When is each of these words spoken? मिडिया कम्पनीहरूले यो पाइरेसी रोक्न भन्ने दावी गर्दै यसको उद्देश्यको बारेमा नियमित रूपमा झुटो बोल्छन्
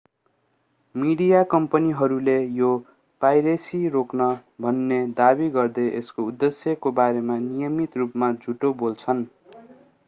मिडिया 0.95 1.41
कम्पनीहरूले 1.51 2.37
यो 2.53 2.69
पाइरेसी 3.21 3.81
रोक्न 3.89 4.29
भन्ने 4.67 4.99
दावी 5.21 5.51
गर्दै 5.51 5.87
यसको 5.91 6.27
उद्देश्यको 6.27 6.95
बारेमा 6.95 7.39
नियमित 7.45 8.03
रूपमा 8.03 8.33
झुटो 8.37 8.75
बोल्छन् 8.83 9.25